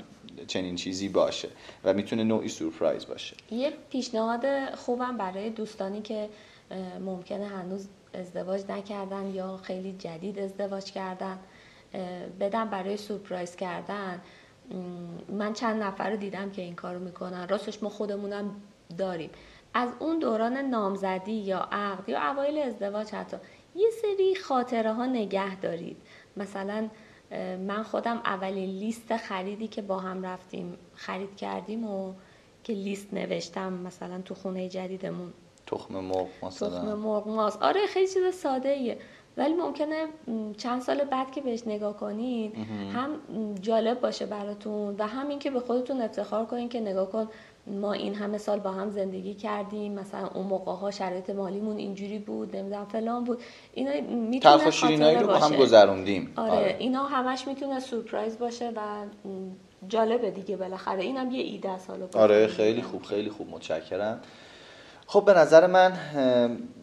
چنین 0.47 0.75
چیزی 0.75 1.09
باشه 1.09 1.49
و 1.83 1.93
می‌تونه 1.93 2.23
نوعی 2.23 2.49
سورپرایز 2.49 3.05
باشه. 3.05 3.35
یه 3.51 3.73
پیشنهاد 3.89 4.75
خوبم 4.75 5.17
برای 5.17 5.49
دوستانی 5.49 6.01
که 6.01 6.29
ممکنه 7.05 7.47
هنوز 7.47 7.87
ازدواج 8.13 8.63
نکردن 8.69 9.25
یا 9.25 9.57
خیلی 9.57 9.93
جدید 9.93 10.39
ازدواج 10.39 10.91
کردن 10.91 11.39
بدم 12.39 12.69
برای 12.69 12.97
سورپرایز 12.97 13.55
کردن. 13.55 14.21
من 15.29 15.53
چند 15.53 15.83
نفر 15.83 16.09
رو 16.09 16.17
دیدم 16.17 16.51
که 16.51 16.61
این 16.61 16.75
کارو 16.75 16.99
می‌کنن. 16.99 17.47
راستش 17.47 17.83
ما 17.83 17.89
خودمونم 17.89 18.55
داریم. 18.97 19.29
از 19.73 19.89
اون 19.99 20.19
دوران 20.19 20.57
نامزدی 20.57 21.31
یا 21.31 21.67
عقد 21.71 22.09
یا 22.09 22.31
اوایل 22.31 22.57
ازدواج 22.57 23.09
حتی 23.09 23.37
یه 23.75 23.89
سری 24.01 24.35
خاطره 24.35 24.93
ها 24.93 25.05
نگه 25.05 25.55
دارید. 25.55 25.97
مثلا 26.37 26.89
من 27.67 27.83
خودم 27.83 28.17
اولین 28.17 28.69
لیست 28.69 29.17
خریدی 29.17 29.67
که 29.67 29.81
با 29.81 29.99
هم 29.99 30.23
رفتیم 30.23 30.77
خرید 30.95 31.35
کردیم 31.35 31.83
و 31.87 32.13
که 32.63 32.73
لیست 32.73 33.13
نوشتم 33.13 33.73
مثلا 33.73 34.21
تو 34.21 34.35
خونه 34.35 34.69
جدیدمون. 34.69 35.33
تخم 35.71 35.99
مرغ 35.99 36.27
مثلا. 36.43 36.69
تخم 36.69 36.93
مرغ 36.93 37.27
ماست. 37.27 37.61
آره 37.61 37.87
خیلی 37.87 38.07
چیز 38.07 38.35
ساده 38.35 38.69
ایه 38.69 38.97
ولی 39.37 39.53
ممکنه 39.53 40.05
چند 40.57 40.81
سال 40.81 41.03
بعد 41.03 41.31
که 41.31 41.41
بهش 41.41 41.67
نگاه 41.67 41.97
کنید 41.97 42.53
هم 42.93 43.09
جالب 43.61 44.01
باشه 44.01 44.25
براتون 44.25 44.95
و 44.99 45.07
هم 45.07 45.27
اینکه 45.27 45.51
به 45.51 45.59
خودتون 45.59 46.01
افتخار 46.01 46.45
کنین 46.45 46.69
که 46.69 46.79
نگاه 46.79 47.09
کن 47.09 47.27
ما 47.67 47.93
این 47.93 48.15
همه 48.15 48.37
سال 48.37 48.59
با 48.59 48.71
هم 48.71 48.89
زندگی 48.89 49.33
کردیم. 49.33 49.93
مثلا 49.93 50.27
اون 50.27 50.45
موقع 50.45 50.71
ها 50.71 50.91
شرایط 50.91 51.29
مالیمون 51.29 51.77
اینجوری 51.77 52.19
بود 52.19 52.55
نمی‌دونم 52.55 52.85
فلان 52.85 53.23
بود. 53.23 53.41
اینا 53.73 53.91
می‌تونه 54.11 54.71
خاطره 54.71 55.19
رو 55.19 55.27
با 55.27 55.37
هم 55.37 55.55
گذروندیم. 55.55 56.33
آره, 56.35 56.51
آره. 56.51 56.75
اینا 56.79 57.03
همش 57.03 57.47
می‌تونه 57.47 57.79
سورپرایز 57.79 58.39
باشه 58.39 58.71
و 58.75 59.05
جالبه 59.87 60.31
دیگه 60.31 60.57
بالاخره. 60.57 61.03
اینم 61.03 61.31
یه 61.31 61.41
ایده 61.41 61.69
است 61.69 61.89
آره 62.15 62.47
خیلی 62.47 62.81
خوب 62.81 63.03
خیلی 63.03 63.29
خوب. 63.29 63.49
متشکرم. 63.49 64.21
خب 65.11 65.25
به 65.25 65.33
نظر 65.33 65.67
من 65.67 65.93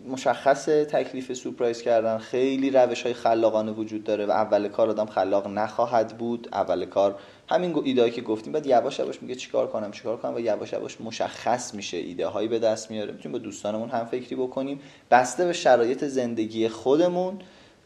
مشخص 0.09 0.65
تکلیف 0.65 1.33
سورپرایز 1.33 1.83
کردن 1.83 2.19
خیلی 2.19 2.71
روش 2.71 3.03
های 3.03 3.15
خلاقانه 3.15 3.73
وجود 3.73 4.05
داره 4.05 4.27
و 4.27 4.31
اول 4.31 4.69
کار 4.69 4.91
آدم 4.91 5.07
خلاق 5.07 5.47
نخواهد 5.47 6.19
بود. 6.19 6.49
اول 6.53 6.85
کار 6.85 7.19
همین 7.49 7.83
ایده 7.85 8.11
که 8.11 8.23
گفتیم 8.23 8.53
بعد 8.53 8.67
یواش 8.67 8.99
یواش 8.99 9.23
میگه 9.23 9.35
چیکار 9.35 9.67
کنم 9.67 9.91
چیکار 9.91 10.17
کنم 10.17 10.35
و 10.35 10.41
یواش 10.41 10.73
یواش 10.73 11.01
مشخص 11.01 11.75
میشه 11.75 11.97
ایده 11.97 12.27
هایی 12.27 12.49
به 12.49 12.59
دست 12.59 12.91
میاره. 12.91 13.13
می‌تونیم 13.13 13.39
با 13.39 13.45
دوستانمون 13.45 13.89
هم 13.89 14.05
فکری 14.05 14.37
بکنیم. 14.37 14.81
بسته 15.11 15.45
به 15.45 15.53
شرایط 15.53 16.05
زندگی 16.05 16.69
خودمون 16.69 17.39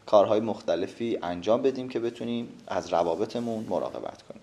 کارهای 0.05 0.39
مختلفی 0.39 1.19
انجام 1.21 1.61
بدیم 1.61 1.89
که 1.89 1.99
بتونیم 1.99 2.47
از 2.67 2.93
روابطمون 2.93 3.65
مراقبت 3.69 4.21
کنیم. 4.21 4.42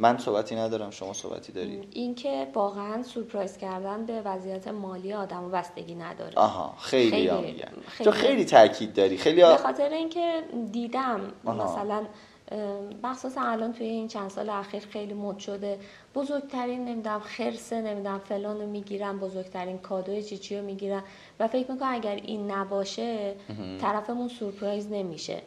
من 0.00 0.18
صحبتی 0.18 0.56
ندارم 0.56 0.90
شما 0.90 1.12
صحبتی 1.12 1.52
داری. 1.52 1.88
اینکه 1.92 2.46
واقعا 2.54 3.02
سورپرایز 3.02 3.56
کردن 3.56 4.06
به 4.06 4.22
وضعیت 4.22 4.68
مالی 4.68 5.12
آدم 5.12 5.50
بستگی 5.50 5.94
نداره. 5.94 6.32
آها 6.36 6.74
خیلی, 6.78 7.10
خیلی- 7.10 7.30
میگن 7.52 7.68
خیلی. 7.86 8.04
تو 8.04 8.10
خیلی. 8.10 8.44
تاکید 8.44 8.94
داری. 8.94 9.16
خیلی 9.16 9.40
به. 9.42 9.56
خاطر 9.56 9.88
اینکه 9.88 10.42
دیدم 10.72 11.20
آها. 11.44 11.64
مثلا 11.64 12.06
مخصوصا 13.02 13.40
الان 13.40 13.72
توی 13.72 13.86
این 13.86 14.08
چند 14.08 14.30
سال 14.30 14.50
اخیر 14.50 14.82
خیلی 14.82 15.14
مد 15.14 15.38
شده. 15.38 15.78
بزرگترین 16.14 16.84
نمی‌دونم 16.84 17.20
خرسه 17.20 17.80
نمی‌دونم 17.82 18.18
فلان 18.18 18.60
رو 18.60 18.66
می‌گیرن 18.66 19.18
بزرگترین 19.18 19.78
کادوی 19.78 20.22
چیچی 20.22 20.56
رو 20.58 20.64
می‌گیرن. 20.64 21.02
و 21.40 21.48
فکر 21.48 21.72
می‌کنم 21.72 21.94
اگر 21.94 22.14
این 22.14 22.50
نباشه 22.50 23.34
طرفمون 23.80 24.28
سورپرایز 24.28 24.86
نمیشه. 24.90 25.42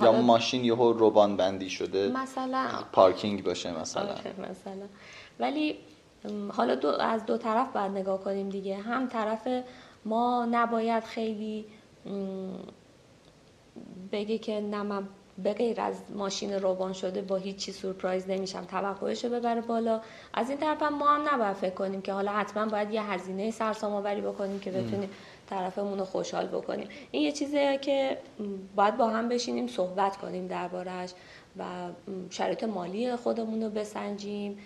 یا 0.00 0.12
ماشین 0.12 0.64
یهو 0.64 0.92
روبان 0.92 1.36
بندی 1.36 1.70
شده 1.70 2.08
مثلا 2.08 2.66
پارکینگ 2.92 3.44
باشه 3.44 3.80
مثلا. 3.80 4.02
آره، 4.02 4.50
مثلا. 4.50 4.86
ولی 5.40 5.76
حالا 6.52 6.74
دو 6.74 6.88
از 6.88 7.26
دو 7.26 7.36
طرف 7.36 7.72
باید 7.72 7.90
نگاه 7.92 8.20
کنیم 8.20 8.48
دیگه. 8.48 8.76
هم 8.76 9.08
طرف 9.08 9.48
ما 10.04 10.48
نباید 10.50 11.04
خیلی 11.04 11.64
بگه 14.12 14.38
که 14.38 14.60
نه 14.60 14.82
من 14.82 15.08
به 15.38 15.52
غیر 15.52 15.80
از 15.80 15.94
ماشین 16.14 16.52
روبان 16.52 16.92
شده 16.92 17.22
با 17.22 17.36
هیچی 17.36 17.72
سورپرایز 17.72 18.30
نمیشم. 18.30 18.64
توقعش 18.64 19.24
رو 19.24 19.30
ببره 19.30 19.60
بالا. 19.60 20.00
از 20.34 20.50
این 20.50 20.58
طرف 20.58 20.82
هم 20.82 20.94
ما 20.94 21.08
هم 21.08 21.34
نباید 21.34 21.56
فکر 21.56 21.74
کنیم 21.74 22.02
که 22.02 22.12
حالا 22.12 22.32
حتما 22.32 22.66
باید 22.66 22.90
یه 22.90 23.02
هزینه 23.02 23.50
سرسام 23.50 23.92
آوری 23.92 24.20
بکنیم 24.20 24.60
که 24.60 24.70
بتونیم 24.70 25.10
طرفمون 25.50 25.98
رو 25.98 26.04
خوشحال 26.04 26.46
بکنیم. 26.46 26.88
این 27.10 27.22
یه 27.22 27.32
چیزیه 27.32 27.78
که 27.78 28.18
باید 28.76 28.96
با 28.96 29.08
هم 29.08 29.28
بشینیم 29.28 29.66
صحبت 29.66 30.16
کنیم 30.16 30.46
دربارهش 30.46 31.12
و 31.58 31.64
شرایط 32.30 32.64
مالی 32.64 33.16
خودمون 33.16 33.62
رو 33.62 33.70
بسنجیم. 33.70 34.58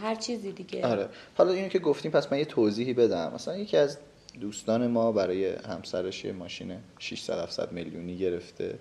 هر 0.00 0.14
چیزی 0.14 0.52
دیگه. 0.52 0.86
آره. 0.86 1.08
حالا 1.38 1.52
اینو 1.52 1.68
که 1.68 1.78
گفتیم 1.78 2.10
پس 2.10 2.32
من 2.32 2.38
یه 2.38 2.44
توضیحی 2.44 2.92
بدم. 2.92 3.32
مثلا 3.34 3.56
یکی 3.56 3.76
از 3.76 3.98
دوستان 4.40 4.86
ما 4.86 5.12
برای 5.12 5.54
همسرش 5.54 6.24
یه 6.24 6.32
ماشین 6.32 6.76
600 6.98 7.38
700 7.38 7.72
میلیونی 7.72 8.18
گرفته. 8.18 8.78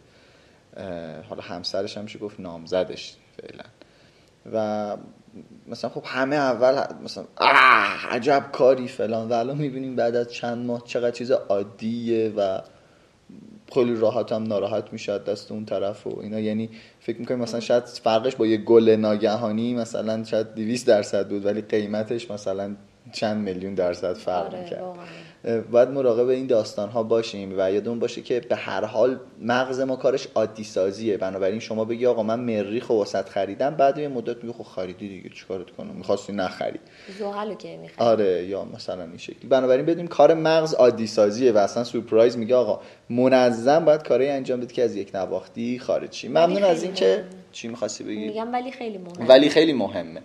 حالا 1.30 1.42
همسرش 1.42 1.98
هم 1.98 2.06
گفت؟ 2.22 2.39
نامزدش 2.39 3.15
فعلا. 3.38 3.63
و 4.54 4.98
مثلا 5.68 5.89
خب 5.89 6.04
همه 6.06 6.36
اول 6.36 6.84
مثلا 7.04 7.24
آه 7.36 8.08
عجب 8.10 8.46
کاری 8.51 8.88
فلان. 8.88 9.30
و 9.30 9.34
الان 9.34 9.58
می‌بینیم 9.58 9.96
بعد 9.96 10.15
از 10.15 10.34
چند 10.34 10.65
ماه 10.65 10.84
چقدر 10.86 11.12
چیز 11.12 11.32
عادیه 11.32 12.34
و 12.38 12.60
خیلی 13.74 13.96
راحت 13.96 14.32
هم 14.32 14.44
ناراحت 14.44 14.94
میشه 14.94 15.18
دست 15.18 15.51
اون 15.51 15.65
طرف 15.65 16.08
و 16.08 16.20
اینا. 16.20 16.39
یعنی 16.39 16.70
فکر 17.00 17.20
می‌کنیم 17.20 17.39
مثلا 17.39 17.60
شاید 17.60 17.84
فرقش 17.86 18.36
با 18.36 18.48
یه 18.48 18.58
گل 18.58 18.89
ناگهانی 18.89 19.74
مثلا 19.74 20.24
شاید 20.24 20.54
200 20.54 20.88
درصد 20.88 21.30
بود 21.30 21.46
ولی 21.46 21.62
قیمتش 21.62 22.32
مثلا 22.32 22.75
چند 23.12 23.43
میلیون 23.43 23.74
درصد 23.74 24.13
فرق 24.13 24.45
آره 24.45 24.63
می‌کرد. 24.63 24.81
واقعا. 24.81 25.62
باید 25.71 25.89
مراقب 25.89 26.27
این 26.27 26.47
داستان 26.47 26.89
ها 26.89 27.03
باشیم 27.03 27.53
و 27.57 27.71
یادمون 27.71 28.00
باشه 28.00 28.21
که 28.21 28.39
به 28.39 28.55
هر 28.55 28.85
حال 28.85 29.19
مغز 29.41 29.79
ما 29.79 29.95
کارش 29.95 30.27
عادی 30.35 30.63
سازیه 30.63 31.17
بنابراین 31.17 31.59
شما 31.59 31.85
بگی 31.85 32.05
آقا 32.05 32.24
من 32.24 32.39
مریخ 32.39 32.89
و 32.89 33.01
وسط 33.01 33.29
خریدم 33.29 33.75
بعد 33.75 33.97
یه 33.97 34.07
مدت 34.07 34.43
میگه 34.43 34.57
خب 34.57 34.63
خریدی 34.63 35.09
دیگه 35.09 35.29
چیکارت 35.29 35.69
کنم؟ 35.71 35.95
می‌خواستی 35.95 36.33
نخری. 36.33 36.79
زحل 37.19 37.47
رو 37.50 37.55
که 37.55 37.77
می‌خوام 37.77 38.09
آره 38.09 38.45
یا 38.45 38.65
مثلا 38.75 39.03
این 39.03 39.17
شکلی. 39.17 39.50
بنابراین 39.50 39.85
بدونیم 39.85 40.07
کار 40.07 40.33
مغز 40.33 40.74
عادی 40.74 41.07
سازیه 41.07 41.51
و 41.51 41.57
اصلا 41.57 41.83
سورپرایز 41.83 42.38
میگه 42.38 42.55
آقا 42.55 42.79
منظم 43.09 43.85
باید 43.85 44.03
کاری 44.03 44.27
انجام 44.29 44.59
بدی 44.59 44.74
که 44.74 44.83
از 44.83 44.95
یک 44.95 45.15
نواختی 45.15 45.79
خارج 45.79 46.13
شی. 46.13 46.27
ممنون 46.27 46.63
از 46.63 46.83
اینکه. 46.83 47.24
چی 47.51 47.67
می‌خواستی 47.67 48.03
بگی؟ 48.03 48.27
میگم 48.27 48.53
ولی 48.53 48.71
خیلی 48.71 48.97
مهمه. 48.97 49.27
ولی 49.27 49.50
خیلی 49.50 49.74
مهمه. 49.74 50.21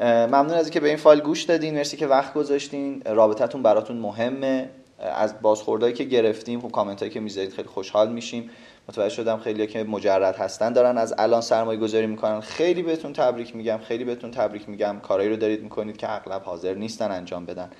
ممنون 0.00 0.50
از 0.50 0.64
اینکه 0.66 0.80
به 0.80 0.88
این 0.88 0.96
فایل 0.96 1.20
گوش 1.20 1.42
دادین. 1.42 1.74
مرسی 1.74 1.96
که 1.96 2.06
وقت 2.06 2.34
گذاشتین. 2.34 3.02
رابطتون 3.06 3.62
براتون 3.62 3.96
مهمه. 3.96 4.68
از 4.98 5.42
بازخوردهایی 5.42 5.94
که 5.94 6.04
گرفتیم 6.04 6.60
خب 6.60 6.70
کامنت 6.70 7.00
هایی 7.00 7.12
که 7.12 7.20
می‌ذارید 7.20 7.52
خیلی 7.52 7.68
خوشحال 7.68 8.12
میشیم. 8.12 8.50
متوجه 8.88 9.14
شدم 9.14 9.38
خیلی 9.38 9.66
که 9.66 9.84
مجرد 9.84 10.36
هستن 10.36 10.72
دارن 10.72 10.98
از 10.98 11.14
الان 11.18 11.40
سرمایه 11.40 11.80
گذاری 11.80 12.06
می‌کنن. 12.06 12.40
خیلی 12.40 12.82
بهتون 12.82 13.12
تبریک 13.12 13.56
میگم 13.56 13.78
خیلی 13.88 14.04
بهتون 14.04 14.30
تبریک 14.30 14.68
میگم. 14.68 14.96
کارایی 15.02 15.28
رو 15.28 15.36
دارید 15.36 15.62
می‌کنید 15.62 15.96
که 15.96 16.12
اغلب 16.12 16.42
حاضر 16.42 16.74
نیستن 16.74 17.10
انجام 17.10 17.46
بدن. 17.46 17.70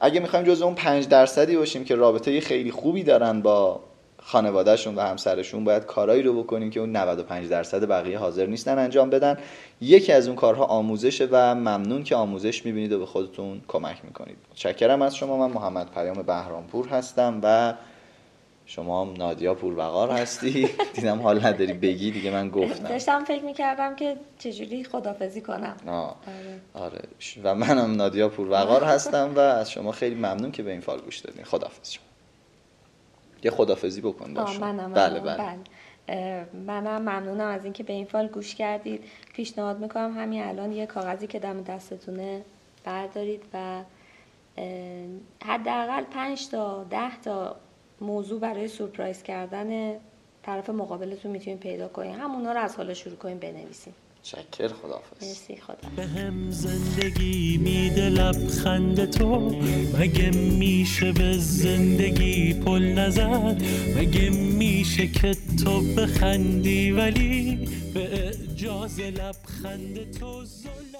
اگه 0.00 0.20
می‌خوایم 0.20 0.44
جزو 0.44 0.64
اون 0.64 0.74
پنج 0.74 1.08
درصدی 1.08 1.56
باشیم 1.56 1.84
که 1.84 1.94
رابطه 1.94 2.40
خیلی 2.40 2.70
خوبی 2.70 3.02
دارن 3.02 3.40
با 3.40 3.80
خانوادهشون 4.24 4.94
و 4.94 5.00
همسرشون 5.00 5.64
باید 5.64 5.86
کارایی 5.86 6.22
رو 6.22 6.42
بکنیم 6.42 6.70
که 6.70 6.80
اون 6.80 6.96
95 6.96 7.48
درصد 7.48 7.88
بقیه 7.88 8.18
حاضر 8.18 8.46
نیستن 8.46 8.78
انجام 8.78 9.10
بدن. 9.10 9.38
یکی 9.80 10.12
از 10.12 10.26
اون 10.26 10.36
کارها 10.36 10.64
آموزشه 10.64 11.28
و 11.30 11.54
ممنون 11.54 12.04
که 12.04 12.16
آموزش 12.16 12.66
می‌بینید 12.66 12.92
و 12.92 12.98
به 12.98 13.06
خودتون 13.06 13.60
کمک 13.68 14.04
می‌کنید. 14.04 14.36
متشکرم 14.50 15.02
از 15.02 15.16
شما. 15.16 15.48
من 15.48 15.54
محمد 15.54 15.90
پیام 15.94 16.22
بهرامپور 16.22 16.88
هستم 16.88 17.40
و 17.42 17.74
شما 18.66 19.04
هم 19.04 19.12
نادیا 19.12 19.54
پوروقار 19.54 20.10
هستی. 20.10 20.68
دیدم 20.94 21.22
حال 21.22 21.46
نداری. 21.46 21.72
بگی 21.72 22.10
دیگه 22.10 22.30
من 22.30 22.50
گفتم. 22.50 22.88
داشتم 22.88 23.24
فکر 23.24 23.44
می‌کردم 23.44 23.96
که 23.96 24.16
چجوری 24.38 24.84
خدافزی 24.84 25.40
کنم. 25.40 25.76
آه. 25.86 26.16
آره. 26.74 26.86
آره. 26.86 27.00
و 27.44 27.54
منم 27.54 27.94
نادیا 27.94 28.28
پوروقار 28.28 28.84
هستم 28.84 29.32
و 29.36 29.38
از 29.38 29.70
شما 29.70 29.92
خیلی 29.92 30.14
ممنون 30.14 30.52
که 30.52 30.62
به 30.62 30.70
این 30.70 30.80
فال 30.80 31.00
گوش 31.00 31.18
دادین. 31.18 31.44
خدافظ 31.44 31.90
شما. 31.90 32.11
یه 33.44 33.50
خدافظی 33.50 34.00
بکن 34.00 34.34
با 34.34 34.42
آه، 34.42 34.52
شما. 34.52 34.72
منم 34.72 34.92
بله 34.92 35.20
منم، 35.20 35.36
بله. 35.36 35.58
اه، 36.08 36.44
منم 36.54 37.02
ممنونم 37.02 37.48
از 37.48 37.64
اینکه 37.64 37.82
به 37.82 37.92
این 37.92 38.04
فال 38.04 38.26
گوش 38.26 38.54
کردید. 38.54 39.04
پیشنهاد 39.34 39.78
می‌کنم 39.78 40.14
همین 40.16 40.42
الان 40.42 40.72
یه 40.72 40.86
کاغذی 40.86 41.26
که 41.26 41.38
دم 41.38 41.62
دستتونه 41.62 42.42
بردارید 42.84 43.42
و 43.54 43.82
حداقل 45.44 46.02
پنج 46.02 46.48
تا 46.48 46.84
ده 46.90 47.20
تا 47.24 47.56
موضوع 48.00 48.40
برای 48.40 48.68
سورپرایز 48.68 49.22
کردن 49.22 49.96
طرف 50.42 50.70
مقابلتون 50.70 51.30
می‌تونید 51.30 51.60
پیدا 51.60 51.88
کنید. 51.88 52.14
همونا 52.14 52.52
رو 52.52 52.60
از 52.60 52.76
حالا 52.76 52.94
شروع 52.94 53.16
کنید 53.16 53.40
بنویسید. 53.40 53.94
شکر 54.22 54.68
خدافظ 54.68 55.22
مرسی 55.22 55.56
خدا. 55.56 55.88
به 55.96 56.06
هم 56.06 56.50
زندگی 56.50 57.56
میده 57.56 58.08
لبخند 58.08 59.10
تو. 59.10 59.50
مگه 59.98 60.30
میشه 60.30 61.12
به 61.12 61.38
زندگی 61.38 62.54
پل 62.54 62.82
نزد؟ 62.82 63.62
مگه 63.96 64.30
میشه 64.30 65.06
که 65.06 65.36
تو 65.64 65.80
بخندی 65.80 66.90
ولی 66.92 67.68
به 67.94 68.28
اجاز 68.28 69.00
لبخند 69.00 70.10
تو 70.18 70.44
زل 70.44 70.91